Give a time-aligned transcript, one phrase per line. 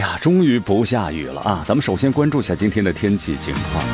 [0.00, 1.62] 哎呀，终于不下雨了啊！
[1.68, 3.84] 咱们首先关注一下今天的天气情况。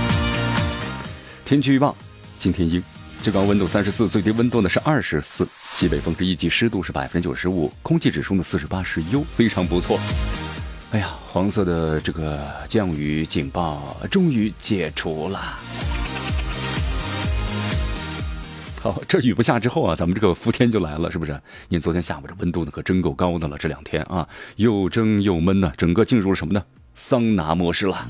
[1.45, 1.97] 天气预报：
[2.39, 2.81] 今天阴，
[3.21, 9.99] 最高温度三十四，最低温度呢是二十四，西北风是一级，湿度是百分之九十五，空气指数呢四十八，是优，非常不错。
[10.93, 15.59] 哎呀，黄色的这个降雨警报终于解除了。
[18.93, 21.41] 好， 这雨不下之后啊，咱们这个伏天就来了，是不是？
[21.69, 26.63] 您昨天下午这温度呢可真够高的了，这两天啊，又蒸又闷呢，整个进入了什么呢？
[26.95, 28.07] 桑拿模式了。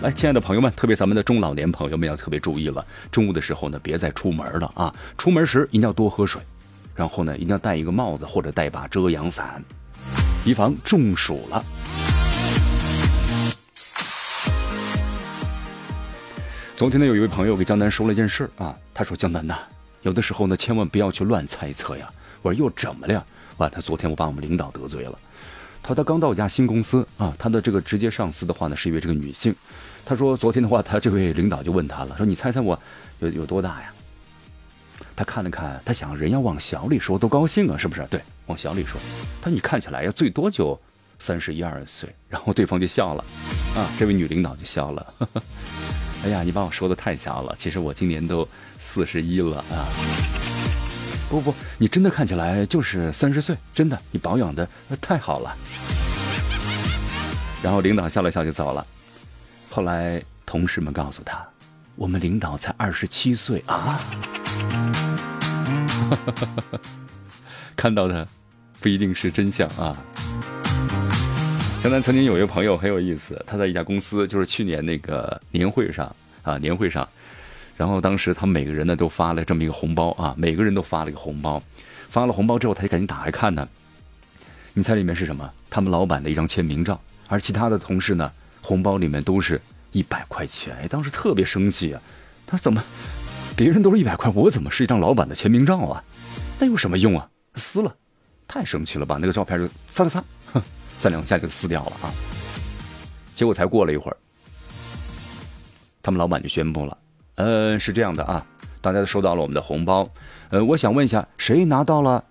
[0.00, 4.94] 来，亲爱的朋友们，特别咱们的中老年朋友们要特别注意了，中午的时候呢，别再出门了啊！
[5.18, 6.40] 出门时一定要多喝水，
[6.94, 9.62] 然后呢，一定要戴一个帽子或者带把遮阳伞，
[10.44, 11.64] 以防中暑了。
[16.82, 19.56] 昨天呢，有一位朋友给江南说了一件事啊，他说：“江南呐，
[20.02, 22.10] 有的时候呢，千万不要去乱猜测呀。”
[22.42, 23.24] 我说：“又怎么了？”
[23.58, 25.16] 哇，他昨天我把我们领导得罪了。
[25.80, 29.54] 他说他刚到一家新公司啊，他的这个直接上司的话呢是一位这个女性。
[30.04, 32.76] 他说昨天的话，他这位领导就问他了，说：“你猜猜我
[33.20, 33.92] 有有多大呀？”
[35.14, 38.04] 他看了看，他想人要往小里说，多高兴啊，是不是？
[38.10, 39.00] 对，往小里说。
[39.40, 40.76] 他说：“你看起来呀，最多就
[41.20, 43.24] 三十一二岁。”然后对方就笑了，
[43.76, 45.14] 啊，这位女领导就笑了。
[46.24, 49.88] 哎呀，你把我说的太小了，其实我今年都四十一了啊！
[51.28, 54.68] 不不，你真的看起来就是三十岁，真的，你保养的
[55.00, 55.56] 太好了。
[57.62, 58.86] 然后领导笑了笑就走了。
[59.70, 61.44] 后来同事们告诉他，
[61.96, 64.00] 我们领导才二十七岁啊！
[67.74, 68.26] 看到的
[68.80, 69.96] 不一定是真相啊。
[71.82, 77.06] 江南曾经有一个朋友很有意思，他在一家公司，就是去年那个年会上啊，年会上，
[77.76, 81.60] 然后当时他每个人呢都发了这么一个红包啊，每个人都发了一个红包，
[82.08, 83.68] 发了红包之后他就赶紧打开看呢，
[84.74, 85.50] 你猜里面是什么？
[85.68, 89.60] 他们老板的一张签名照，而其他的同事呢，红包里面都是
[89.90, 92.00] 一百块钱，哎，当时特别生气啊，
[92.46, 92.80] 他怎么
[93.56, 96.04] 别人都是一百块，我怎么是一张老板的签名照啊？
[96.60, 97.28] 那有什么用啊？
[97.56, 97.92] 撕了，
[98.46, 100.62] 太生气了，把那个照片就擦擦擦。
[101.02, 102.06] 三两下就撕掉了啊！
[103.34, 104.16] 结果才过了一会儿，
[106.00, 106.96] 他们老板就宣布了
[107.34, 108.46] ：“呃，是这样的啊，
[108.80, 110.08] 大家都收到了我们的红包。
[110.50, 112.24] 呃，我想问一下，谁拿到了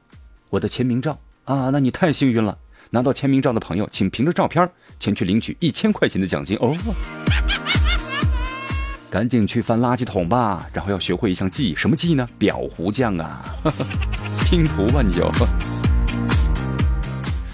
[0.49, 1.69] 我的签名照啊？
[1.69, 2.57] 那你太幸运了，
[2.91, 4.71] 拿到签名照的朋友，请凭着照片
[5.01, 6.73] 前去领取一千块钱的奖金哦！
[9.09, 12.25] 赶紧去翻垃圾桶吧，然后要学会一项技艺，什么技艺呢？
[12.39, 13.41] 裱糊匠啊，
[14.47, 15.29] 拼图吧你就。”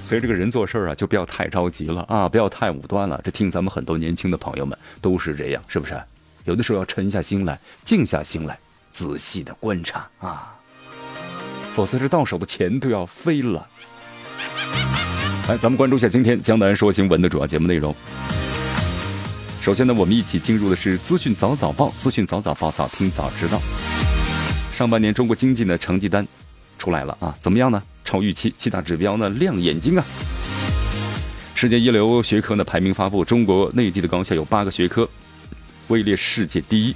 [0.07, 3.19] 所以这个人做事啊，就不要太着急了啊，不要太武断了。
[3.25, 6.01] 这听咱们很多年轻的朋友们都是这样，是不是？
[6.45, 8.57] 有的时候要沉下心来，静下心来，
[8.93, 10.55] 仔细的观察啊，
[11.75, 13.67] 否则这到手的钱都要飞了。
[15.49, 17.93] 来，咱们关注一下今天江南说新闻的主要节目内容。
[19.61, 23.59] 首先呢，我们一起进入的是资讯早早报，资讯早早报，早听早知道。
[24.71, 26.25] 上半年中国经济的成绩单
[26.79, 27.83] 出来了啊，怎么样呢？
[28.07, 30.05] 超预期，七大指标呢亮眼睛啊！
[31.53, 35.07] 世界一流学科呢排名发布，中国内地的高校有八个学科
[35.89, 36.95] 位列世界第一。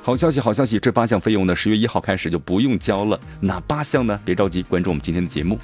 [0.00, 3.18] 好消息，好消息，这八项费用呢十月一号开始就不用交了。
[3.40, 4.20] 哪八项呢？
[4.24, 5.58] 别着急，关注我们今天的节目。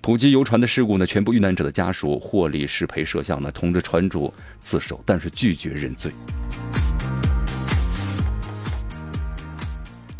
[0.00, 4.32] 普吉游船的事故呢，全部遇难者的家属获利适赔摄像呢，通知船主
[4.62, 6.10] 自首，但是拒绝认罪。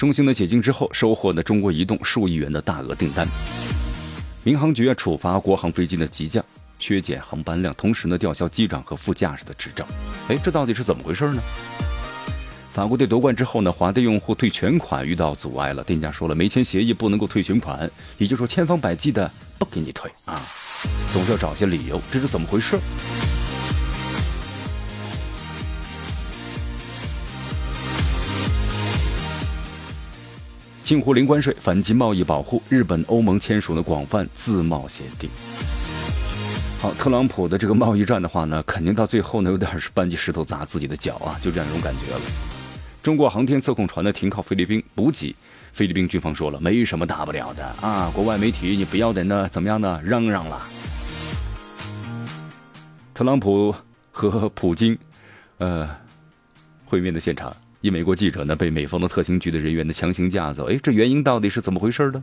[0.03, 3.25] 中兴的解禁之后，收获了中国移动数亿元的大额订单。
[4.43, 6.45] 民航局处罚国航飞机的急降，
[6.81, 9.87] 削减航班量，同时呢吊销机长和副驾驶的执照。
[10.27, 11.41] 哎，这到底是怎么回事呢？
[12.73, 17.89] 法国队夺冠之后呢，华的用户退全款遇到阻碍了，店家说了没签协议不能够退全款，
[18.19, 20.35] 也就是说千方百计的不给你退啊，
[21.13, 22.77] 总是要找些理由，这是怎么回事？
[30.85, 32.61] 近乎零关税，反击贸易保护。
[32.69, 35.31] 日本、欧盟签署了广泛自贸协定。
[36.81, 42.21] 好，特朗普的这个贸易战的话呢，肯定到最后呢，有点是搬起石头砸自己的脚啊，就这样一种感觉了。
[43.01, 45.35] 中国航天测控船呢停靠菲律宾补给，
[45.73, 48.11] 菲律宾军方说了，没什么大不了的啊。
[48.13, 50.01] 国外媒体你不要在那怎么样呢？
[50.05, 50.61] 嚷嚷了。
[53.15, 53.73] 特朗普
[54.11, 54.99] 和普京，
[55.59, 55.89] 呃，
[56.85, 60.71] 会面的现场，一美国记者呢被美方的特勤局的人员呢强行架走。
[60.71, 62.23] 哎，这原因到底是怎么回事呢？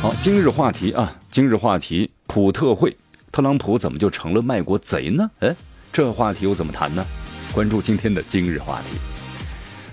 [0.00, 2.96] 好，今日话题啊，今日话题，普特会，
[3.30, 5.30] 特朗普怎么就成了卖国贼呢？
[5.40, 5.54] 哎，
[5.92, 7.04] 这话题又怎么谈呢？
[7.52, 8.96] 关注今天的今日话题。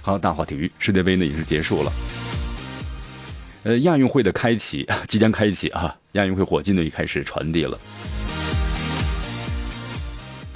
[0.02, 1.92] 好，大话体育世界杯呢也是结束了。
[3.64, 5.94] 呃，亚运会的开启即将开启啊！
[6.14, 7.78] 亚运会火箭队也开始传递了。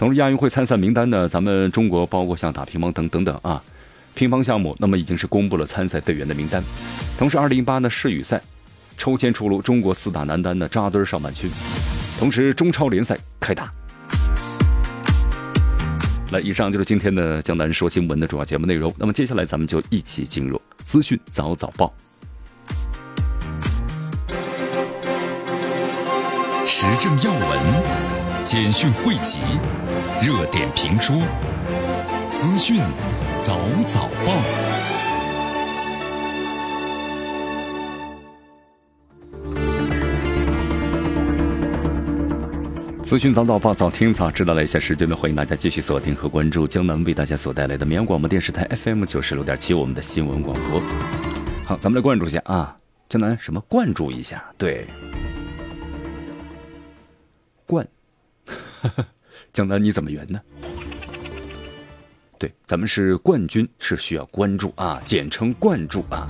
[0.03, 3.63] 同时，亚运会参赛名单呢，咱们中国包括像打乒乓等等等啊，
[4.13, 6.61] 乒乓项目那么已经是公布了参赛队员的名单。
[7.17, 8.41] 同时，二零一八呢世羽赛
[8.97, 11.49] 抽签出炉，中国四大男单的扎堆上半区。
[12.19, 13.71] 同时，中超联赛开打。
[16.31, 18.93] 来，以上就是今天的江南说新闻的主要节目内容。
[18.97, 21.93] 那么接下来咱们就一起进入资讯早早报，
[26.65, 29.39] 时政要闻、简讯汇集、
[30.21, 31.15] 热点评说、
[32.33, 32.81] 资讯
[33.41, 33.57] 早
[33.87, 34.33] 早报。
[43.01, 50.81] 资讯早早报，早听早知道了一下时间呢，欢迎大家继续锁定和关注江南为大家所带来的绵阳广播电视台 FM 九十六点七，我们的新闻广播。
[51.63, 52.75] 好，咱们来关注一下啊，
[53.07, 53.61] 江南什么？
[53.69, 54.85] 关注一下，对，
[59.53, 60.41] 江南你怎么圆呢？
[62.37, 66.27] 对，咱们是冠军，是需要关注啊，简称冠注啊，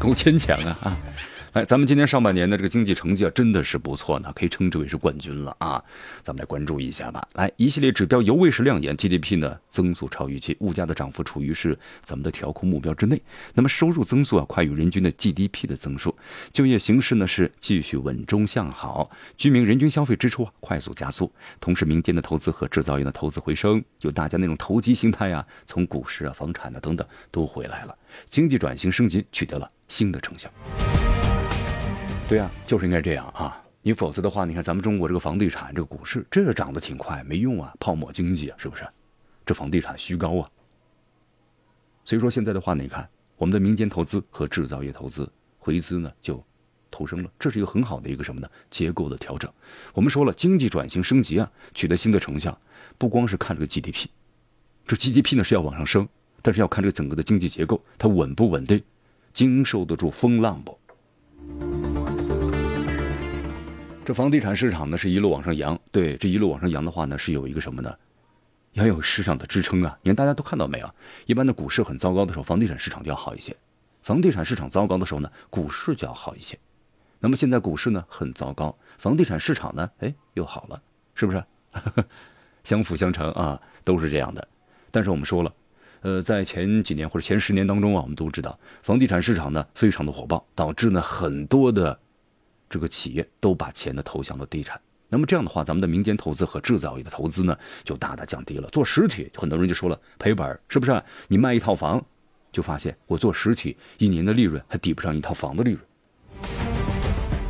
[0.00, 0.96] 够牵强啊啊。
[1.52, 5.84] 哎，咱们今年上半年的这个经济成绩啊，真的是不错呢，可以称之为是冠军了啊！
[6.22, 7.28] 咱们来关注一下吧。
[7.34, 13.20] 来，一系列指标尤为是亮眼，GDP 呢增速超预期，物价的涨幅处于是咱们的调控目标之内。
[13.52, 16.16] 那么收入增速啊快于人均的 GDP 的增速，
[16.54, 27.94] 就业形势呢是继续稳中向好，居民人均消费支出啊快速加速，同时民间的投资和制造业的投资回升，就大家那种投机心态啊，从股市啊、房产啊等等都回来了，
[28.30, 30.50] 经济转型升级取得了新的成效。
[32.32, 33.62] 对呀，就是应该这样啊！
[33.82, 38.88] 你否则的话，你看咱们中国这个房地产、这个股市，这涨得挺快，没用啊，泡沫经济啊，是不是？
[39.44, 40.48] 这房地产虚高啊。
[42.06, 43.06] 所以说现在的话，你看
[43.36, 46.42] 我们的民间投资和制造业投资回资呢就
[46.90, 48.48] 投升了，这是一个很好的一个什么呢？
[48.70, 49.52] 结构的调整。
[49.92, 52.58] 我们说了，经济转型升级啊，取得新的成效，
[52.96, 54.06] 不光是看这个 GDP，
[54.86, 56.08] 这 GDP 呢是要往上升，
[56.40, 58.82] 但是要看这个整个的经济结构它稳不稳定，
[59.34, 60.78] 经受得住风浪不？
[64.04, 67.94] 这房地产市场呢是一路往上扬，对，这一路往上扬的话呢是有一个什么呢？
[68.72, 69.96] 要有市场的支撑啊！
[70.02, 70.90] 你看大家都看到没有？
[71.26, 73.52] 一般的股市很糟糕的时候，房地产市场就要好一些；
[74.02, 76.58] 房地产市场糟糕的时候呢，股市就要好一些。
[77.20, 80.82] 那么现在股市呢很糟糕，房地产市场呢哎又好了，
[81.14, 81.44] 是不是？
[82.64, 84.48] 相辅相成啊，都是这样的。
[84.90, 85.54] 但是我们说了，
[86.00, 92.00] 呃，在前几年或者前十年当中啊，我们都知道房地产市场呢非常的火爆，导致呢很多的。
[92.72, 94.80] 这个企业都把钱呢投向了地产，
[95.10, 97.54] 那么这样的话，咱们的民间投资和制造业的投资呢
[97.84, 98.66] 就大大降低了。
[98.70, 101.02] 做实体，很多人就说了赔本，是不是？
[101.28, 102.02] 你卖一套房，
[102.50, 105.82] 就发现我做实体一年的利润还抵不上一套房的利润。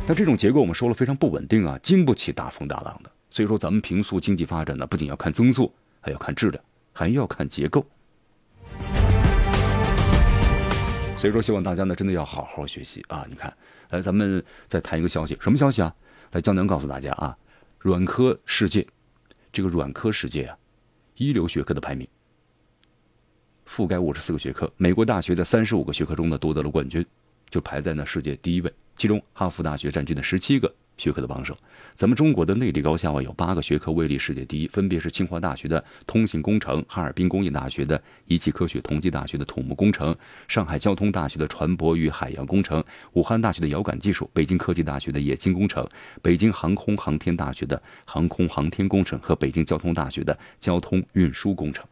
[0.05, 3.09] 那这种结构我们说了非常不稳定啊，经不起大风大浪的。
[3.29, 6.61] 所以说，咱们平素经济发展呢，不仅要看增速，还要看质量，
[6.91, 7.85] 还要看结构。
[11.15, 13.25] 所以说，希望大家呢真的要好好学习啊！
[13.29, 13.55] 你看，
[13.93, 15.93] 来，咱们再谈一个消息，什么消息啊？
[16.31, 17.37] 来，江南告诉大家啊，
[17.77, 18.85] 软科世界，
[19.51, 20.57] 这个软科世界啊，
[21.15, 22.07] 一流学科的排名，
[23.67, 27.05] 覆盖五十四个学科，美国大学的三十五个学科中呢夺得了冠军，
[27.51, 30.73] 就排在呢世界第一位，其中哈佛大学占据了十七个。
[30.97, 31.57] 学科的榜首，
[31.95, 40.15] 咱们中国的内地高校啊，有八个学科位列世界第一，分别是清华大学的通信工程、哈尔滨工业大学的仪器科学、同济大学的土木工程、
[40.47, 42.83] 上海交通大学的船舶与海洋工程、
[43.13, 45.87] 武汉大学的遥感技术、北京科技大学的冶金工程、
[46.21, 51.83] 北京航空航天大学的航空航天工程和北京交通大学的交通运输工程。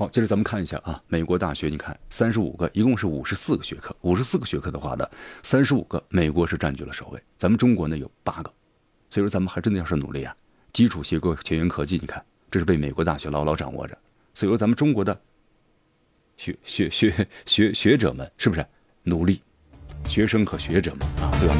[0.00, 5.06] 好，接着咱们看一下啊，美国大学，你看三十五个，一共是五十四个学科，五十四个学科的话呢，
[5.42, 8.50] 三十五个，美国是占据了首位，咱们中国呢有八个，
[9.10, 10.34] 所以说咱们还真的要是努力啊，
[10.72, 13.94] 基础结构、前沿科技，你看这是被美国大学牢牢掌握着，
[14.32, 15.20] 所以说咱们中国的
[16.38, 18.64] 学学学学学者们是不是
[19.02, 19.42] 努力？
[20.06, 21.54] 学生和学者们啊都要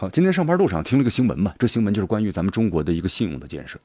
[0.00, 3.78] 好，今天上班路上听了个新闻嘛，这新闻就是关于咱们中国的一个信用的建设。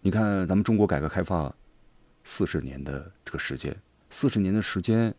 [0.00, 1.54] 你看，咱们中国改革开放
[2.24, 3.72] 四十年的这个时间，
[4.10, 5.14] 四十年的时间，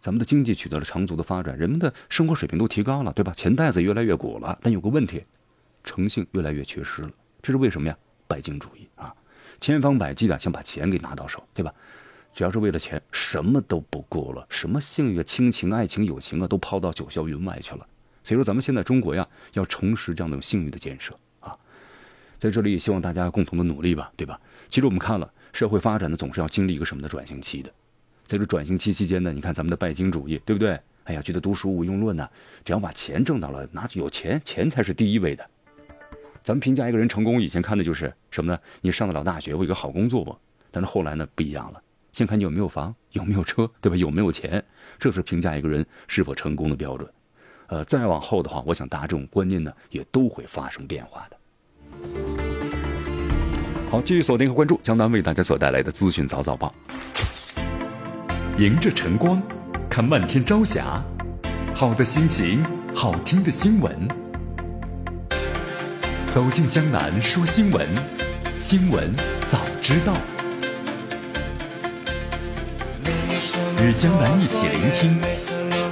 [0.00, 3.32] 咱们的经济取得了长足的发展，人们的生活水平都提高了，对吧？
[3.32, 5.24] 钱袋子越来越鼓了，但有个问题，
[5.84, 7.10] 诚信越来越缺失了。
[7.40, 7.96] 这是为什么呀？
[8.26, 9.14] 拜金主义啊，
[9.60, 11.72] 千方百计的想把钱给拿到手，对吧？
[12.34, 17.86] 只要是为了钱，什么都不顾了，什么性欲、亲情、爱情、友情啊，都抛到九霄云外去了。
[18.24, 21.56] 所以说，咱们现在中国呀，要重拾这样的信誉的建设啊，
[22.38, 24.40] 在这里也希望大家共同的努力吧，对吧？
[24.70, 27.70] 其实我们看了，社会发展呢，总是要经历一个什么的转型期的。
[28.26, 30.80] 在这转型期期间呢，你看咱们的拜金主义，对不对？
[31.04, 32.26] 哎呀，觉得读书无用论呢，
[32.64, 35.46] 只要把钱挣到了，那有钱，钱才是第一位的。
[36.42, 38.58] 咱们评价一个人成功，以前看的就是什么呢？
[38.80, 40.34] 你上得了大学，有个好工作不？
[40.70, 43.96] 但是后来呢，不一样了，先看你有没有房，有没有车，对吧？
[43.96, 44.64] 有没有钱，
[44.98, 47.06] 这是评价一个人是否成功的标准。
[47.66, 51.36] 呃，再往后的话，我想大家这种观念呢，也都会发生变化的。
[53.90, 56.74] 好，继续锁定和关注江南为大家所带来的资讯早早报。
[58.58, 59.42] 迎着晨光，
[59.88, 61.02] 看漫天朝霞，
[61.74, 64.08] 好的心情，好听的新闻。
[66.30, 67.88] 走进江南说新闻，
[68.58, 69.14] 新闻
[69.46, 70.14] 早知道。
[73.80, 75.20] 与江南一起聆听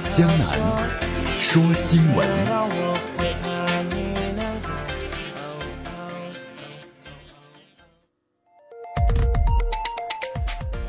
[0.09, 1.12] 江南。
[1.43, 2.25] 说新闻，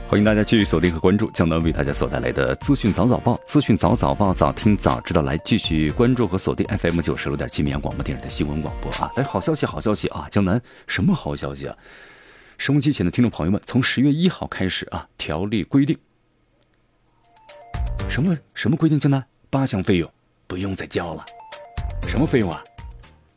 [0.09, 5.23] 欢迎大家继续锁定和关注江南为大家所带来的资讯早早报，资讯早早报，早听早知道。
[5.23, 9.11] 来继续关注和锁定 FM 九十六点七绵阳广播电视台新闻广播啊！
[9.17, 10.29] 哎，好消息，好消息啊！
[10.31, 11.77] 江南什么好消息啊？
[12.59, 15.99] 收音机前的听众朋友们，从十月一号开始啊，条例规定
[18.09, 19.01] 什么什么规定？
[19.01, 20.14] 江南八项费用。
[20.47, 21.25] 不用再交了，
[22.07, 22.63] 什么费用啊？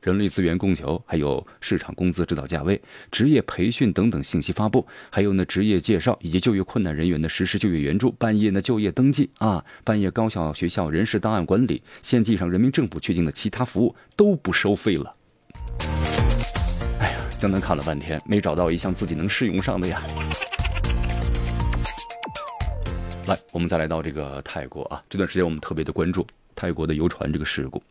[0.02, 15.14] 人力资源供求，还有市场工资指导价位、职业培训等等信息发布，还有呢职业介绍以及就业困难人员的实施就业援助、半夜呢就业登记啊、半夜高校学校人事档案管理、县级上人民政府确定的其他服务都不收费了。
[17.00, 20.02] 哎呀，江南看了半天，没找到一项自己能适用上的呀。
[23.28, 26.26] 来，我们再来到这个泰国啊，这段时间我们特别的关注。
[26.58, 27.82] 泰国的游船这个事故，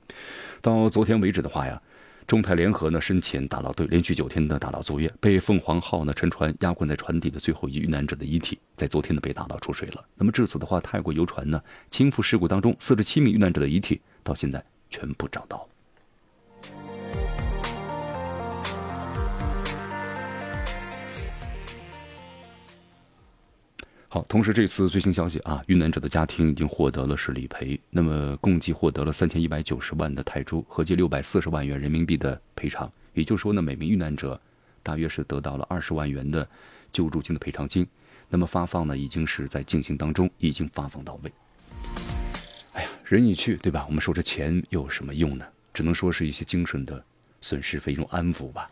[0.61, 1.81] 到昨天为止的话呀，
[2.27, 10.05] 中泰联合呢申请打捞队连续九天的打捞作业，被凤凰号呢沉船压困在船底的最后一遇难者的遗体，在昨天呢被打捞出水了。
[10.17, 15.67] 那么至此的话，泰国游船呢倾覆事故当中四十七名遇难者的遗体到现在全部找到。
[24.09, 32.91] 好，同时这次最新消息啊，遇难者的家庭已经获得了是理赔，那么共计获得了三千一百九十万的泰铢，合计六百四十万元人民币的赔偿。
[33.15, 34.41] 也就是说呢，每名遇难者
[34.83, 36.49] 大约是得到了二十万元的
[36.93, 37.87] 救助金的赔偿金。
[38.29, 41.33] 那么发放呢，已经是在进行当中，已经发放到位。
[42.75, 43.85] 哎呀，人已去，对吧？
[43.89, 45.45] 我们说这钱又有什么用呢？
[45.75, 47.05] 只能说是一些精神的
[47.41, 48.71] 损失费，一种安抚吧。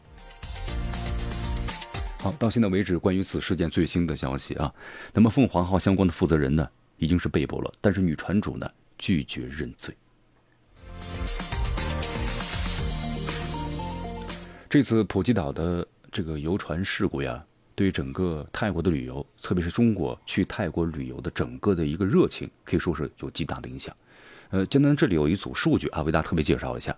[2.25, 4.73] 好，到现在为止，关于此事件最新的消息啊，
[5.13, 6.67] 那么凤凰号相关的负责人呢，
[6.97, 8.67] 已经是被捕了，但是女船主呢
[8.97, 9.95] 拒绝认罪。
[14.71, 23.95] 这次普吉岛的这个游船事故呀，对整个泰国的旅游，特别是中国去泰国旅游的整个的一个热情，可以说是有极大的影响。
[24.49, 26.97] 呃，江南这里有一组数据啊，为大家特别介绍一下。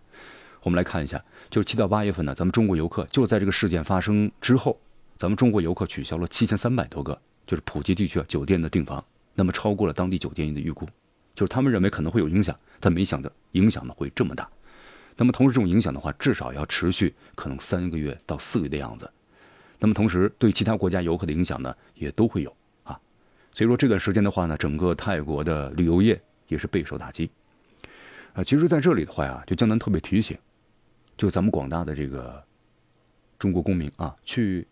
[0.62, 4.78] 我们来看一下，就是七到八月份呢，咱们中国游客就在这个事件发生之后。
[5.18, 9.02] 咱们中国游客取消了七千三百多个，就是普吉地区酒店的订房，
[9.34, 10.86] 那么超过了当地酒店的预估，
[11.34, 14.46] 就是他们认为可能会有影响，但没想到影响呢会这么大。
[15.16, 19.10] 那么同时这种影响的话，至少要持续可能三个月到四个月的样子。
[19.78, 22.54] 那么同时对其他国家游客的影响呢也都会有
[22.84, 23.00] 啊。
[23.52, 27.30] 所以说这段时间的话呢，整个泰国的旅游业也是备受打击。
[28.34, 30.36] 啊，其实在这里的话呀，就江南特别提醒，
[31.16, 32.44] 就咱们广大的这个
[33.38, 34.66] 中国公民啊，去。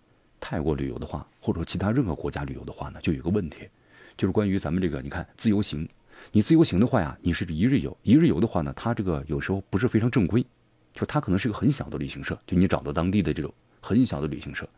[0.44, 3.66] 泰国旅游的话，或者说其他任何国家旅游的话呢，就有个问题，
[4.14, 5.88] 就是关于咱们这个，你看自由行，
[6.32, 10.44] 你自由行的话呀，你是一日游，一日游的话呢，它这个有时候不是非常正规，
[10.92, 14.68] 就它可能是一个很小的旅行社，就你找到当地的这种很小的旅行社，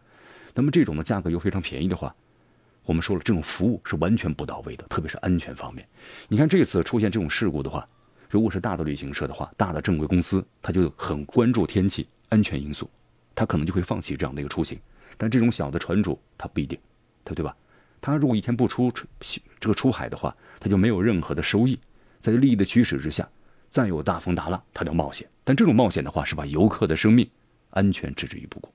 [0.54, 2.14] 那么这种的价格又非常便宜的话，
[2.84, 5.84] 我们说了，这种服务是完全不到位的，特别是安全方面。
[6.28, 7.84] 你看这次出现这种事故的话，
[8.30, 12.88] 如果是大的旅行社的话，大的正规公司，他就很关注天气安全因素，
[13.34, 14.78] 他可能就会放弃这样的一个出行。
[15.16, 16.78] 但这种小的船主他不一定，
[17.24, 17.56] 他对吧？
[18.00, 19.06] 他如果一天不出出
[19.58, 21.78] 这个出海的话，他就没有任何的收益。
[22.20, 23.28] 在利益的驱使之下，
[23.70, 27.28] 再有大风大浪，他都冒险但这种冒险的话，是把游客的生命
[27.70, 28.68] 安全置之于不顾。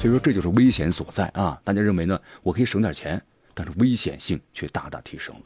[0.00, 1.60] 所以说，这就是危险所在啊！
[1.64, 2.20] 大家认为呢？
[2.42, 3.22] 我可以省点钱，
[3.54, 5.42] 但是危险性却大大提升了。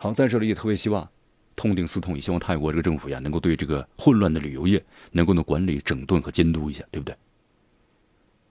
[0.00, 1.08] 好，在这里也特别希望
[1.56, 7.16] 痛定思痛，也希望泰国这个政府呀，能够对这个混乱的旅游业能够呢管理、整顿和监督一下，对不对？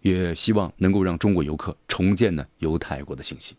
[0.01, 3.55] 也希望能够让中国游客重建呢游泰国的信心。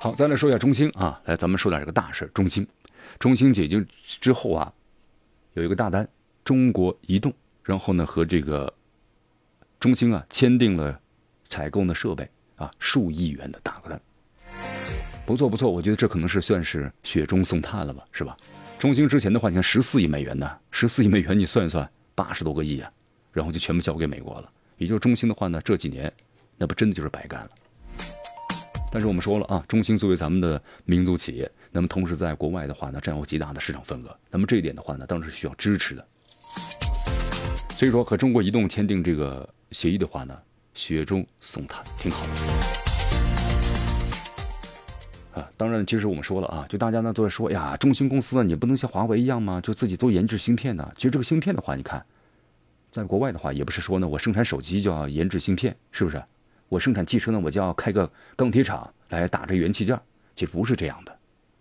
[0.00, 2.30] 好，再来说一下中兴啊，来，咱们说点这个大事。
[2.32, 2.66] 中兴，
[3.18, 4.72] 中兴解决之后啊，
[5.52, 6.08] 有一个大单。
[6.42, 7.32] 中国移动，
[7.62, 8.72] 然后呢和这个
[9.78, 10.98] 中兴啊签订了
[11.44, 14.00] 采购的设备啊数亿元的大单，
[15.30, 18.36] 不错不错，我觉得这可能是算是雪中送炭了吧，是吧？
[18.80, 22.90] 中兴之前的话，你看十四亿美元呢，十四亿美元你算一算，八十多个亿啊，
[23.32, 24.50] 然后就全部交给美国了。
[24.76, 26.12] 也就是中兴的话呢，这几年
[26.56, 27.50] 那不真的就是白干了。
[28.90, 36.04] 但是我们说了啊，中兴作为咱们的民族企业，那么同时在国外的话呢，占有极大的市场份额，那么这一点的话呢，当然是需要支持的。
[37.70, 40.36] 所以说，和中国移动签订这个协议的话呢，
[40.74, 42.89] 雪中送炭，挺好的。
[45.56, 49.60] 当然，其实我们说了啊，就大家呢都在说呀，中兴公司呢，你不能像华为一样吗？
[49.60, 50.92] 就自己都研制芯片呢？
[50.96, 52.04] 其实这个芯片的话，你看，
[52.90, 56.22] 在国外的话，也不是说呢，我生产手机就要研制芯片，是不是？
[56.68, 60.00] 我生产汽车呢，我就要开个钢铁厂来打这元器件，
[60.36, 61.16] 其实不是这样的。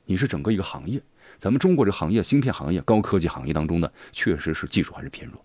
[0.05, 1.01] 你是整个一个行业，
[1.37, 5.39] 咱们中国这行业，芯片行业、高科技行业当中呢，确实是技术还是偏弱。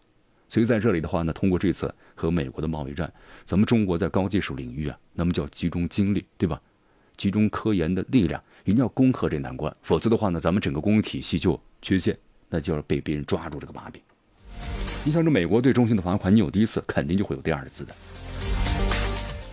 [0.49, 3.11] 所以在这里的话呢，通过这次和美国的贸易战，
[3.45, 6.61] 咱们中国在高技术领域啊，那么就要集中精力，对吧？
[7.17, 12.17] 集中科研的力量，一定要攻克这难关，否则的话呢，咱们整个工业体系就缺陷，
[12.49, 14.03] 那就要被别人抓住这个把柄。
[15.05, 17.95] 你像这美国对中兴的罚款，你有第一次，肯定就会有第二次的。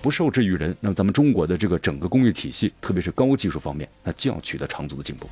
[0.01, 5.29] 不受制于人，那么咱们中国的这个整个工业体系，特别是高技术方面，那就要取得长足的进步。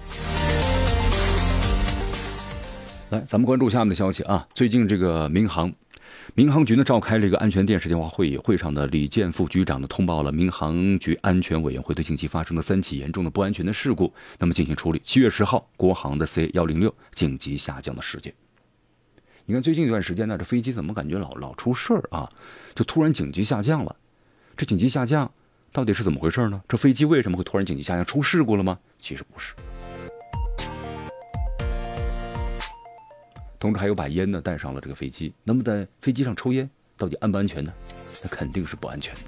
[3.09, 4.47] 来，咱们关注下面的消息啊！
[4.53, 5.73] 最近这个民航，
[6.35, 15.01] 民航局呢召开了一个安全电视电话会议，会上的李健副局长呢通报了民航局安全委员会对近期发生的三起严重的不安全的事故，那么进行处理。
[15.03, 18.33] 七月十号，国航的 C 幺零六紧急下降的事件。
[19.45, 22.31] 你看最近一段时间呢，这飞机怎么感觉老老出事儿啊？
[22.75, 23.95] 就突然紧急下降了。
[24.55, 25.31] 这紧急下降
[25.71, 26.61] 到底是怎么回事呢？
[26.67, 28.05] 这飞机为什么会突然紧急下降？
[28.05, 28.77] 出事故了吗？
[28.99, 29.53] 其实不是。
[33.59, 37.73] 同时还有把烟呢带上了这个飞机，那么在飞机上抽烟到底安不安全呢？
[38.23, 39.21] 那肯定是不安全的。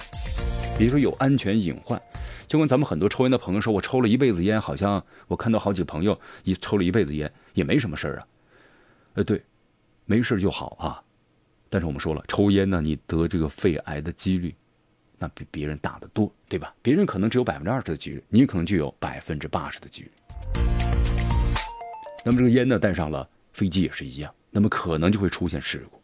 [0.77, 2.01] 比如说有安全隐患，
[2.47, 8.27] 就跟咱们很多抽烟的朋友说，我抽了一辈子烟，好像我看到好几个朋友一抽了一辈子烟也没什么事儿啊。
[9.15, 9.43] 呃，对，
[10.05, 11.03] 没事就好啊。
[11.69, 14.55] 但是我们说了，抽烟呢，你得这个肺癌的几率
[15.19, 16.73] 那比别人大得多，对吧？
[16.81, 20.11] 别人可能只有百分之二十的几率，你可能就有百分之八十的几率。
[22.23, 23.27] 那么这个烟呢带上了。
[23.61, 26.01] 飞机也是一样，那么可能就会出现事故。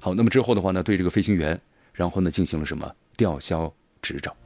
[0.00, 1.60] 好，那么之后的话呢，对这个飞行员，
[1.92, 4.36] 然后呢进行了什么吊销执照？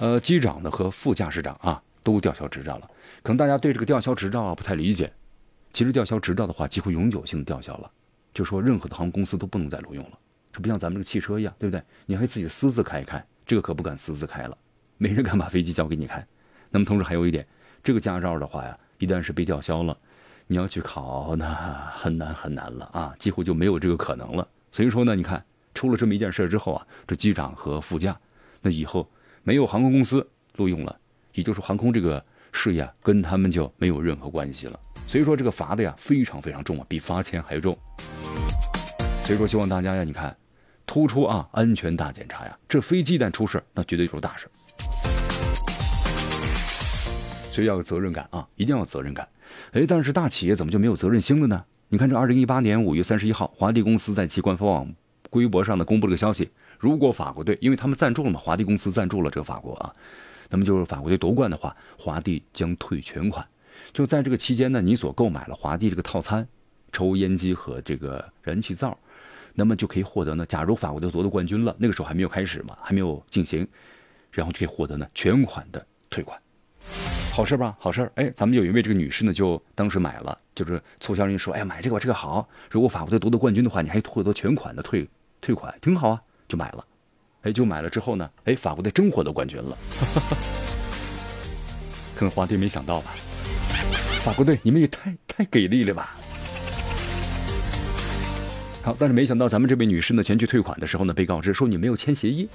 [0.00, 2.90] 呃，机长呢和副驾驶长啊都吊销执照了。
[3.22, 5.12] 可能大家对这个吊销执照啊不太理解，
[5.72, 7.88] 其实吊销执照的话，几乎永久性吊销了，
[8.34, 10.18] 就说任何的航空公司都不能再录用了。
[10.52, 11.80] 这不像咱们这个汽车一样，对不对？
[12.04, 14.58] 你还自己私自开一开，这个可不敢私自开了，
[14.98, 16.26] 没人敢把飞机交给你开。
[16.68, 17.46] 那么同时还有一点，
[17.84, 18.76] 这个驾照的话呀。
[19.02, 19.98] 一旦是被吊销了，
[20.46, 21.44] 你要去考，那
[21.96, 24.46] 很难很难了啊，几乎就没有这个可能了。
[24.70, 28.16] 所以说呢，你看出了这么一件事之后啊，这机长和副驾，
[28.60, 29.10] 那以后
[29.42, 30.96] 没有航空公司录用了，
[31.34, 34.78] 也就是航空这个事业跟他们就没有任何关系了。
[35.08, 37.76] 所以说这个罚的呀非常非常重啊，比罚钱还重。
[39.24, 40.36] 所以说希望大家呀，你看，
[40.86, 44.46] 突出啊安全大检查呀，这飞机一旦出事，那绝对就是大事。
[47.52, 49.28] 所以要有责任感啊，一定要有责任感。
[49.72, 51.62] 哎，但是大企业怎么就没有责任心了呢？
[51.90, 54.94] 你看，这二零一八年五月三十一号，华帝公司在其官方网
[55.32, 59.94] 微博上呢公布了个消息：如果法国队，因为他们赞助了嘛，华帝公司赞助了这个法国啊，
[60.48, 63.46] 那么就是法国队夺冠的话，华帝将退全款。
[63.92, 66.48] 就在这个期间呢，你所购买了华帝这个套餐，
[66.90, 68.96] 抽烟机和这个燃气灶，
[69.52, 70.46] 那么就可以获得呢。
[70.46, 73.68] 假如法国队夺得冠军了，那个时候还没有开始嘛，还没有进行，
[74.30, 76.40] 然后就可以获得呢全款的退款。
[77.32, 82.46] 好事吧，好事哎，咱们有一位这个女士呢，就当时买了，就是促销人说，哎呀，买这个吧，这个好。
[82.70, 85.08] 如果法国队夺得冠军的话，你还获得全款的退
[85.40, 86.84] 退款，挺好啊，就买了。
[87.40, 89.74] 哎，就买了之后呢，哎，法国队真获得冠军了。
[92.14, 93.12] 可能皇帝没想到吧？
[94.20, 96.14] 法国队，你们也太太给力了吧？
[98.82, 102.46] 好，但是没想到咱们这位女士呢，前去退款的时候呢，被告知说你没有签协议。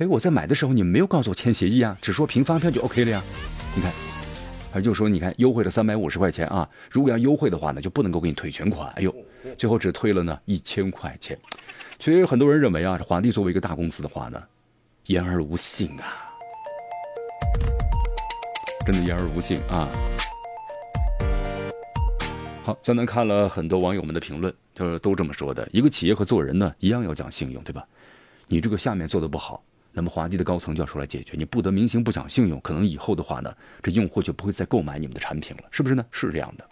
[0.00, 3.22] 哎，我在买的时候你没有告诉我签协议啊，只说凭发票就 OK 了呀。
[3.76, 3.92] 你看，
[4.72, 8.90] 他就说你看优惠了三百五十块钱啊，如果要优惠的话呢，就不能够给你退全款。
[8.96, 9.14] 哎呦，
[9.58, 11.38] 最后只退了呢一千块钱。
[11.98, 14.42] 所以很多人认为啊，这华帝作为一个大公司的话呢，
[15.04, 16.32] 言而无信啊，
[18.86, 19.86] 真的言而无信啊。
[22.64, 25.68] 好，江南看了很多网友们的评论，就是都这么说的。
[25.70, 27.84] 一个企业和做人呢，一样要讲信用，对吧？
[28.48, 31.36] 你这个下面做的不好，那么华帝的高层就要出来解决。
[31.36, 36.04] 你不得民心，不讲信用，可能以后的话呢，这用户就不会再购买你们的产品了，是不是呢？
[36.10, 36.64] 是这样的。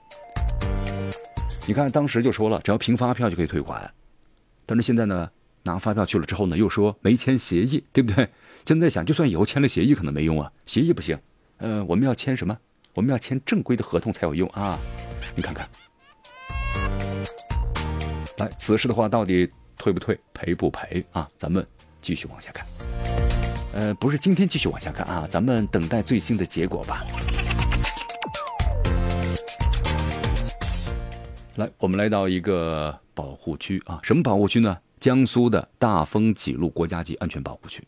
[1.67, 3.93] 你看当时就说了，只要凭发票就可以退款。
[4.65, 5.31] 但是现在呢，
[5.63, 8.29] 拿发票去了之后呢，又说没签协议，对不对？
[8.67, 10.51] 现在想，就算以后签了协议，可能没用啊。
[10.67, 11.19] 协议不行，
[11.57, 12.57] 呃，我们要签什么？
[12.95, 14.79] 我们要签正规的合同才有用啊。
[15.35, 15.69] 你看看，
[18.39, 21.29] 来，此事的话到底退不退，赔不赔啊？
[21.37, 21.65] 咱们
[22.01, 22.67] 继续往下看。
[23.75, 27.05] 呃，不是今天继续往下看啊，咱们等待最新的结果吧。
[31.57, 34.77] 来，我们来到一个保护区啊，什么保护区呢？
[35.01, 37.83] 江苏的大丰几路国家级安全保护区。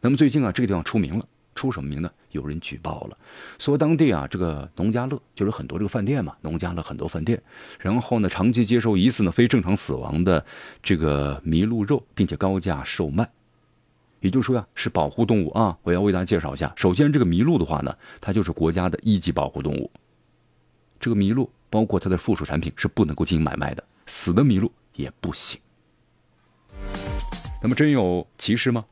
[0.00, 2.10] 那么最近啊，这个地方出名了，出什么名呢？
[2.32, 3.16] 有人举报了，
[3.58, 7.40] 说当地啊，这个农家乐就是很多这个饭店嘛，农家乐很多饭店，
[7.78, 10.44] 然后呢，长期接受疑似呢非正常死亡的
[10.82, 13.28] 这个麋鹿肉，并且高价售卖。
[14.22, 15.76] 也就是说呀，是保护动物啊。
[15.82, 19.90] 我要为大家介绍一下，首先这个麋鹿的话呢，它就是国家的一级保护动物。
[20.98, 21.50] 这个麋鹿。
[21.72, 25.58] 包括它的附属产品是不能够进行买卖的，死的麋鹿也不行。
[27.62, 28.84] 那么真有歧视吗？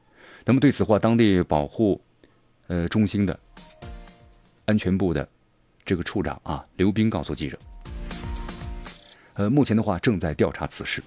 [0.46, 2.00] 那么对此话，当地保护
[2.68, 3.38] 呃中心的
[4.64, 5.28] 安全部的
[5.84, 7.58] 这个处长啊刘斌告诉记者，
[9.34, 11.02] 呃，目前的话正在调查此事，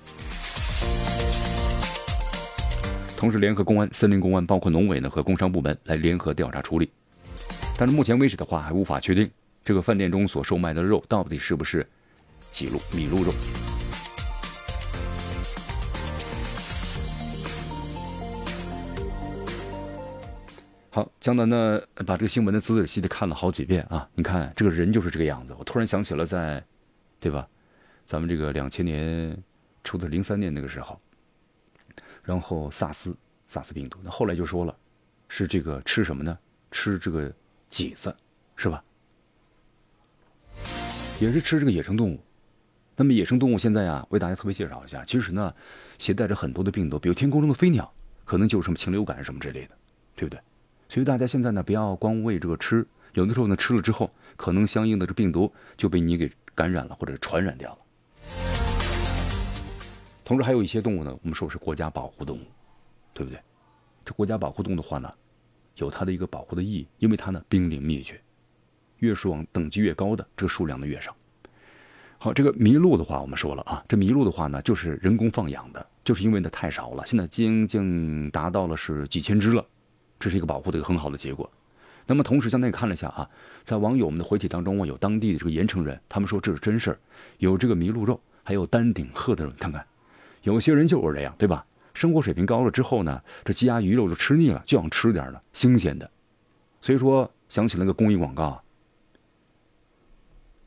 [3.24, 6.92] 同时联合公安、森林公安，包括农委呢和工商部门来联合调查处理。
[7.78, 9.32] 但是目前为止的话，还无法确定。
[9.64, 11.88] 这个饭店中所售卖的肉到底是不是
[12.52, 13.32] 几鹿、麋鹿肉？
[20.90, 24.06] 好，江南呢把这个新闻的仔仔细细的看了好几遍啊！
[24.16, 25.56] 你看这个人就是这个样子。
[25.58, 26.62] 我突然想起了在，
[27.22, 27.48] 对吧？
[28.06, 29.34] 咱们这个两千年
[29.82, 31.00] 出的零三年那个时候，
[32.24, 33.16] 然后萨斯、
[33.48, 34.76] 萨斯病毒，那后来就说了，
[35.28, 36.38] 是这个吃什么呢？
[36.72, 37.32] 吃这个
[37.70, 38.16] 麂子，
[38.56, 38.84] 是吧？
[41.22, 42.20] 也是吃这个野生动物，
[42.96, 45.54] 那么野生动物现在啊，为大家特别介绍一下，其实呢，
[45.98, 47.92] 携带着很多的病毒，比如天空中的飞鸟，
[48.26, 49.78] 可能就是什么禽流感什么之类的，
[50.16, 50.42] 对不对？
[50.90, 57.78] 所以大家现在呢，不要光为这个吃，有的时候呢，吃了之后，可能相应的这病毒就被你给感染了，或者传染掉了。
[60.24, 62.42] 同时还有一些动物呢，我们说是国家保护动物，
[63.14, 63.40] 对不对？
[64.06, 65.14] 这国家保护动物的话呢，
[65.76, 68.20] 有它的一个保护的意义，因为它呢濒临灭绝。
[69.00, 71.14] 越是往等级越高的，这个数量呢越少。
[72.18, 79.66] 好，这个麋鹿的话，我们说了啊，这麋鹿的话呢，就是人工放养的，就是因为呢太少了，现在仅仅达到了是几千只了，
[80.18, 81.52] 这是一个保护的一个很好的结果。
[82.06, 83.30] 那么同时，相当于看了一下啊，
[83.66, 87.00] 在网友们的回帖当中啊，有当地的这个盐城人，他们说这是真事儿，
[87.40, 89.86] 有这个麋鹿肉，还有丹顶鹤的肉，你，看看，
[90.44, 91.66] 有些人就是这样，对吧？
[91.94, 96.10] 生活水平高了之后呢，这鸡鸭鱼肉就吃腻了，就想吃点的新鲜的，
[96.82, 98.62] 所以说想起那个公益广告。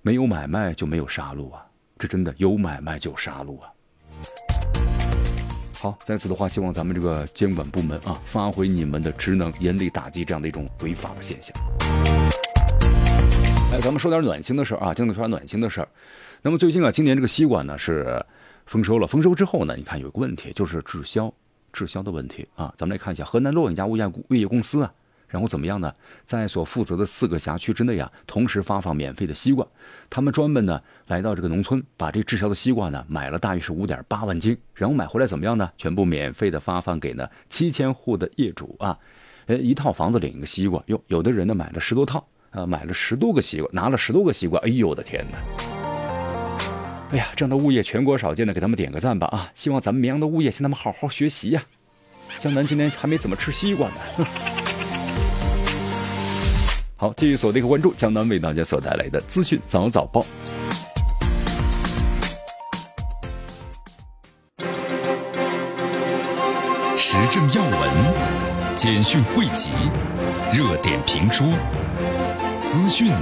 [0.01, 1.67] 没有买卖就没有杀戮啊！
[1.99, 3.69] 这真的有买卖就杀戮啊！
[5.75, 11.55] 好，在此的话，希望咱们这个监管部门啊，发挥你们的职能，严厉打击这样的一种违法的现象。
[13.73, 15.89] 哎，咱们说点暖心的事儿啊，今天说点暖心的事儿。
[16.41, 18.25] 那么最近啊，今年这个西瓜呢是
[18.67, 21.33] 丰收了，丰收之后呢，你看有个问题，就是滞销，
[21.73, 22.75] 滞销的问题啊。
[22.77, 24.93] 咱们来看一下河南洛阳一家物业物业公司啊。
[25.29, 25.93] 然后怎么样呢？
[26.25, 29.67] 在所负责的四个辖区之内啊，同时发放免费的西瓜。
[30.09, 35.69] 他们专门呢来到这个农村，把这滞销的西瓜呢买了大约是五点八万斤，然后买回来怎么样呢？
[35.77, 38.97] 全部免费的发放给呢七千户的业主啊。
[39.47, 41.03] 呃，一套房子领一个西瓜哟。
[41.09, 44.61] 有的人呢买了十多套啊，买了十多个西瓜，拿了十多个西瓜。
[44.61, 45.76] 哎呦我的天哪！
[47.11, 49.49] 哎呀，这样的物业全国少见的，给他们点个赞吧啊！
[49.55, 51.63] 希望咱们绵阳的物业向他们好好学习呀。
[52.41, 53.95] 江南今天还没怎么吃西瓜呢。
[56.97, 60.27] 好，继续锁定和关注江南为大家所带来的资讯早早报，
[66.97, 67.91] 时政要闻、
[68.75, 69.71] 简讯汇集、
[70.53, 71.47] 热点评说、
[72.65, 73.13] 资讯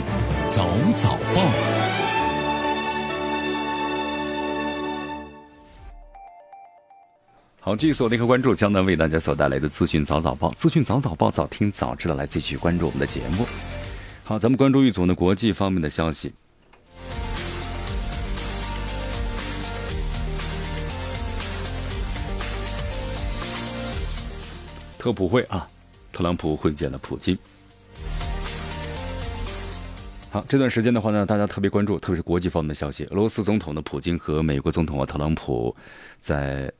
[0.50, 0.66] 早
[0.96, 1.93] 早报。
[7.64, 13.46] 好，继续锁定和关注江南为大家所带来的资讯早早报，资讯早早报，早听早知道，来继续关注我们的节目。
[14.22, 16.30] 好，咱们关注一组呢国际方面的消息。
[24.98, 25.66] 特普会啊，
[26.12, 27.34] 特朗普会见了普京。
[30.28, 33.06] 好，这段时间的话呢，大家特别关注，特别是国际方面的消息。
[33.06, 35.74] 俄罗斯总统的普京和美国总统啊特朗普
[36.18, 36.70] 在。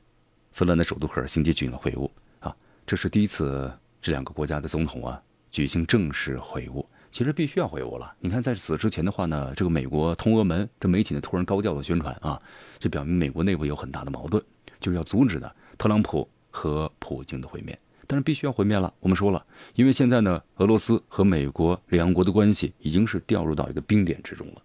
[0.55, 2.55] 芬兰的首都赫尔辛基举行了会晤啊，
[2.87, 3.69] 这是第一次
[4.01, 6.85] 这两个国家的总统啊举行正式会晤。
[7.11, 8.13] 其实必须要会晤了。
[8.21, 12.41] 你看，在此之前的话呢，这个美国通俄门，这媒体呢突然高调的宣传啊，
[12.79, 14.41] 这表明美国内部有很大的矛盾，
[14.79, 17.77] 就是要阻止呢特朗普和普京的会面。
[18.07, 18.93] 但是必须要会面了。
[19.01, 24.61] 我们说了，因为现在呢，俄罗斯和美国两国的关系已经是掉入到一个冰点之中了。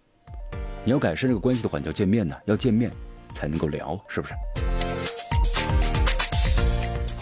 [0.85, 2.89] 你要改善这个关系的话，你要见面呢，要见面
[3.33, 4.33] 才能够聊，是不是？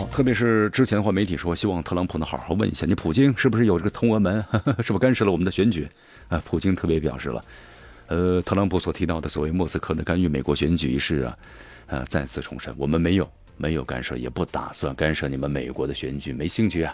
[0.07, 4.43] 特别是之前的话，媒体说希望特朗普呢好好问一下，你普京是不是有这个通俄门，
[4.79, 5.88] 是不是干涉了我们的选举？
[6.27, 7.41] 啊，普京特别表示了，
[8.07, 11.38] 呃，特朗普所提到的所谓莫斯科的干预美国选举一事啊，
[11.88, 16.93] 呃，再次重申，我们没有没有干涉，也不打算干涉你们美国的选举，没兴趣啊。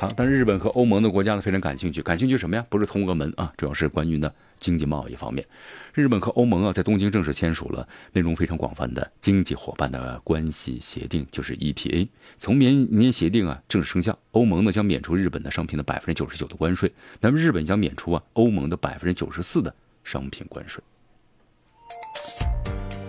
[0.00, 2.66] 好，但是日本和欧盟的国家呢非常感兴趣，感兴趣什么呀？
[2.68, 4.30] 不是通俄门啊，主要是关于呢
[4.64, 5.46] 经济贸易方面。
[5.92, 12.08] 日本和欧盟啊，在东京正式签署了内容非常广泛的经济伙伴的关系协定，就是 EPA。
[12.38, 19.72] 从明年协定啊正式生效，欧盟呢将免除日本的商品的百分之九十九的关税，那么日本将免除啊欧盟的百分之九十四的
[20.02, 20.82] 商品关税。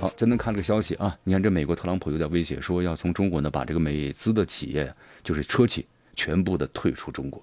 [0.01, 7.41] 好，咱能看这个消息啊，你看这美国特朗普有点威胁，说要从中国呢把这个美资的企业，就是车企全部的退出中国。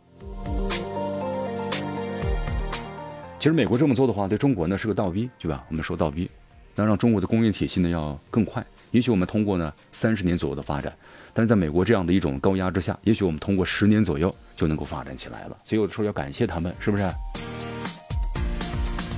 [3.43, 5.65] 其实美国这么做的话，对中国呢是个倒逼，对吧？
[5.69, 6.31] 我们说倒逼，
[6.77, 8.65] 那让中国的工业体系呢要更快。
[8.93, 10.97] 也许我们通过呢三十年左右的发展，
[11.35, 15.57] 但是在美国这样的一种高压之下，也许我们通过十年左右就能够发展起来了。
[15.65, 17.03] 所以有的时候要感谢他们，是不是？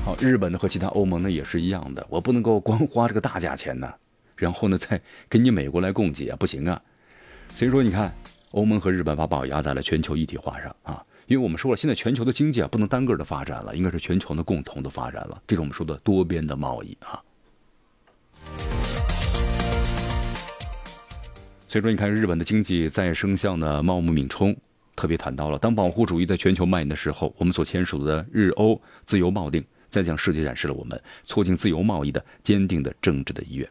[0.06, 3.92] 好，日本呢和其他欧盟呢也是一样的，我不能够光花这个大价钱呢，
[4.36, 6.80] 然后呢再给你美国来供给啊，不行啊。
[7.50, 8.10] 所以说，你看
[8.52, 11.04] 欧盟和日本把宝压在了全球一体化上啊。
[11.26, 15.40] 因为我们说了，现在全球的经济啊不能单个的发展了，应该是全球的共同的发展了。
[15.46, 17.18] 这是我们说的多边的贸易啊。
[21.66, 24.54] 所以说，你看日本的经济再生相呢，茂木敏充
[24.94, 33.68] 特别谈到了，当保护主义在全球蔓延的时候，我们所签署的日欧自由贸易定再向世界展示了我们促进自由贸易的坚定的政治的意愿。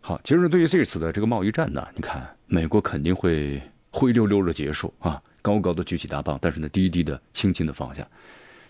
[0.00, 5.20] 好，其实对于这次的这个贸易战呢，你看美国肯定会灰溜溜的结束啊。
[5.42, 8.06] 高高的举起大棒，但是呢，低低的、轻轻的放下。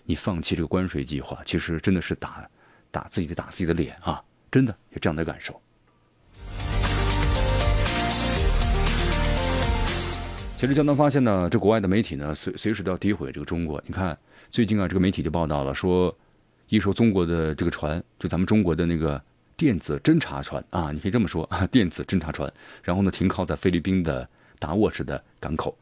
[0.05, 2.49] 你放弃这个关税计划，其实真的是打
[2.89, 4.21] 打自己的、打自己的脸啊！
[4.51, 5.61] 真的有这样的感受。
[10.57, 13.81] 其实，江南发现呢，这国外的媒体呢，随随时都要诋毁这个中国。
[13.85, 14.17] 你看，
[14.49, 16.13] 最近啊，这个媒体就报道了，说
[16.69, 19.21] 一艘中国的这个船，就咱们中国的那个
[19.55, 22.51] 电子侦察船啊，你可以这么说啊，电子侦察船，
[22.81, 24.27] 然后呢，停靠在菲律宾的
[24.57, 25.77] 达沃市的港口。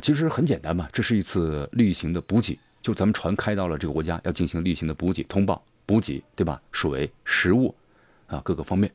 [0.00, 6.60] 其实很简单嘛，这是一次例行的补给，就咱们船开到了这个国家，要进行例行的补给通报、补给，对吧？
[6.72, 7.74] 水、食物，
[8.26, 8.90] 啊，各个方面，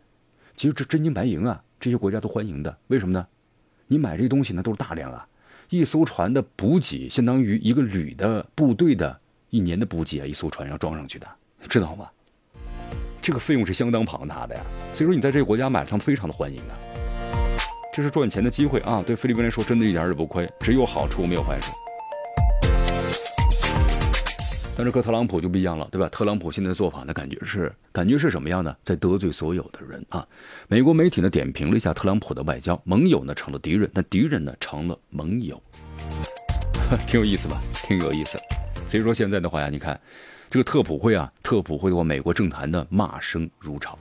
[0.56, 2.78] 其实这真金白银啊，这些国家都欢迎的。
[2.88, 3.26] 为什么呢？
[3.88, 5.28] 你买这些东西呢，都是大量啊，
[5.70, 11.28] 一艘船的补给相当于一个旅的部队的一年的补给啊，一艘船要装上去的，
[11.68, 12.10] 知道吗？
[13.22, 14.62] 这个费用是相当庞大的呀，
[14.94, 16.93] 所以说你在这个国家买，他们非常的欢迎啊。
[17.96, 19.04] 这是赚钱的机会啊！
[19.06, 21.72] 对菲律宾来说，真的一点也不亏，只有好处没有坏处。
[24.76, 26.10] 但是和特朗普就不一样了，对吧？
[26.10, 28.76] 特朗普现在做法呢感觉是，感觉是什么样呢？
[28.84, 30.28] 在得罪所有的人啊！
[30.68, 35.62] 美国媒体呢点评了一下特朗普的外交，盟友呢成了敌人，但敌人呢成了盟友，
[37.06, 37.62] 挺有意思吧？
[37.84, 38.40] 挺有意思。
[38.88, 40.02] 所以说现在的话呀，你看
[40.50, 43.96] 这个特普会啊，特普会的话，美国政坛的骂声如潮。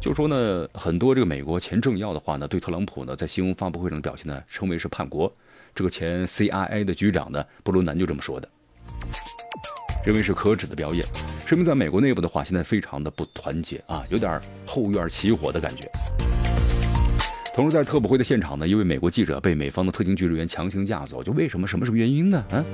[0.00, 5.30] 就说呢，很多这个美国前政要的话呢，对特朗普呢在新闻发布会上的表现呢，称为是叛国。
[5.74, 8.48] 这个前 CIA 的局长呢，布鲁南就这么说的，
[10.06, 11.04] 认为是可耻的表演，
[11.44, 15.90] 说明在美国内部的话，现在非常的不团结啊，有点后院起火的感觉。
[17.52, 21.66] 同时，在特普会的现场呢，一位美国记者被美方的特勤局人员强行架走，就为什么？
[21.66, 22.44] 什么什么原因呢？
[22.52, 22.64] 啊，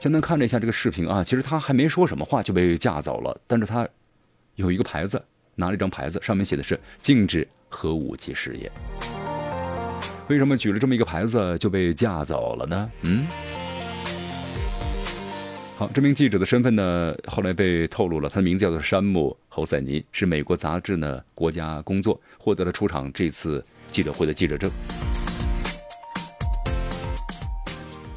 [0.00, 3.86] 先来看了一下这个视频啊，其实他还没说什么话就被架走了，但是他
[4.54, 5.22] 有一个牌子。
[5.56, 8.70] 拿了一张牌子，上面写的是“禁止核武器试验”。
[10.28, 12.90] 为什么举了这么一个牌子就被架走了呢？
[13.02, 13.26] 嗯，
[15.76, 24.70] 好，这名记者的身份呢，后来被透露了，他的名字叫做山姆·侯赛尼，是美国杂志呢国家工作，获得了出场这次记者会的记者证。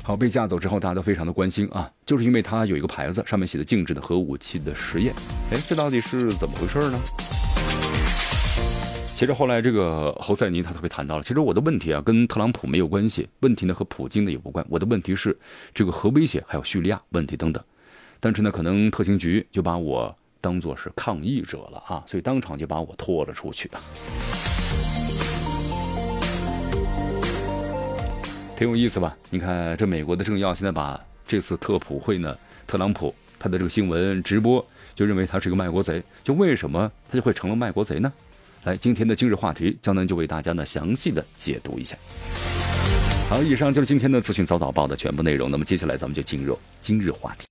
[0.04, 5.13] 好，被架走之后，大家都非常的关心啊，就是因为他有一个牌子，上面写的“禁止的核武器的实验”。
[5.54, 6.99] 哎，这到底是怎么回事呢？
[9.20, 15.38] 其实后来这个侯赛尼他特别谈到了，其实我的问题啊跟特朗普没有关系，问题呢和普京的也无关，我的问题是
[15.74, 17.62] 这个核威胁还有叙利亚问题等等。
[18.22, 23.70] 但是呢，可能特勤局就把我当做是抗议者了啊，所以当场就把我拖了出去，
[28.56, 29.18] 挺有意思吧？
[29.30, 32.34] 你看这美国的政要现在把这次特普会呢，
[32.66, 38.14] 特朗普他的这个新闻直播就认为他是个卖国贼，就为什么他就会成了卖国贼呢？
[38.65, 41.95] 来，今天的今日话题，江南就为大家呢详细的解读一下。
[43.30, 45.50] 好，以上就是今天的资讯早早报的全部内容。
[45.50, 47.48] 那么接下来咱们就进入今日话题。